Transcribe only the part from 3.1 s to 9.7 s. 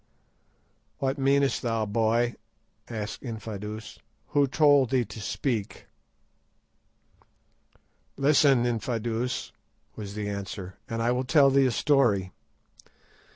Infadoos; "who told thee to speak?" "Listen, Infadoos,"